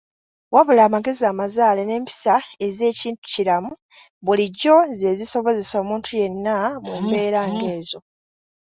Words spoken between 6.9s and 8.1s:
mbeera ng’ezo.